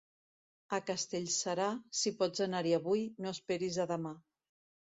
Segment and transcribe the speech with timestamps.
[0.77, 1.67] A Castellserà,
[2.01, 4.19] si pots anar-hi avui, no esperis a demà.